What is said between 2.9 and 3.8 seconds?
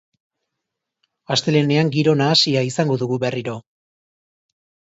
dugu berriro.